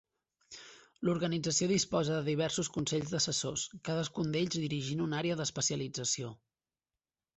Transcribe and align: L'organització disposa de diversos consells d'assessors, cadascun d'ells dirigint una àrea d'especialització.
L'organització 1.09 1.67
disposa 1.71 2.15
de 2.15 2.23
diversos 2.31 2.71
consells 2.77 3.13
d'assessors, 3.17 3.67
cadascun 3.91 4.33
d'ells 4.37 4.59
dirigint 4.65 5.05
una 5.09 5.21
àrea 5.23 5.41
d'especialització. 5.43 6.33